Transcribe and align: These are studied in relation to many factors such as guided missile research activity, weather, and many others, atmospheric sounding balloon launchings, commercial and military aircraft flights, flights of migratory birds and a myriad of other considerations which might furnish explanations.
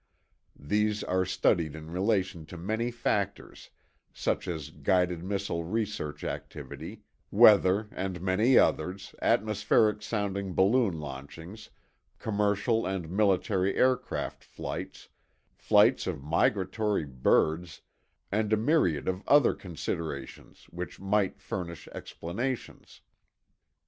These 0.59 1.03
are 1.03 1.25
studied 1.25 1.75
in 1.75 1.91
relation 1.91 2.47
to 2.47 2.57
many 2.57 2.89
factors 2.89 3.69
such 4.11 4.47
as 4.47 4.71
guided 4.71 5.23
missile 5.23 5.63
research 5.63 6.23
activity, 6.23 7.03
weather, 7.29 7.87
and 7.91 8.19
many 8.19 8.57
others, 8.57 9.13
atmospheric 9.21 10.01
sounding 10.01 10.55
balloon 10.55 10.99
launchings, 10.99 11.69
commercial 12.17 12.87
and 12.87 13.11
military 13.11 13.75
aircraft 13.75 14.43
flights, 14.43 15.07
flights 15.53 16.07
of 16.07 16.23
migratory 16.23 17.05
birds 17.05 17.81
and 18.31 18.51
a 18.51 18.57
myriad 18.57 19.07
of 19.07 19.21
other 19.27 19.53
considerations 19.53 20.63
which 20.71 20.99
might 20.99 21.39
furnish 21.39 21.87
explanations. 21.89 23.01